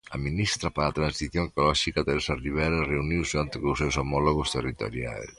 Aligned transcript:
A 0.15 0.17
ministra 0.27 0.67
para 0.75 0.87
a 0.89 0.97
Transición 0.99 1.45
Ecolóxica, 1.47 2.03
Teresa 2.07 2.33
Ribera, 2.45 2.85
reuniuse 2.91 3.35
onte 3.43 3.57
cos 3.61 3.79
seus 3.81 3.95
homólogos 4.01 4.51
territoriais. 4.55 5.29